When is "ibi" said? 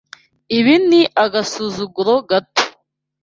0.57-0.75